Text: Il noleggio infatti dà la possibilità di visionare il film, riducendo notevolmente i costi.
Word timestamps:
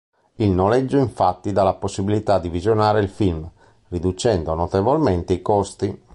Il 0.37 0.49
noleggio 0.49 0.97
infatti 0.97 1.51
dà 1.51 1.61
la 1.61 1.75
possibilità 1.75 2.39
di 2.39 2.49
visionare 2.49 3.01
il 3.01 3.07
film, 3.07 3.47
riducendo 3.89 4.55
notevolmente 4.55 5.33
i 5.33 5.43
costi. 5.43 6.01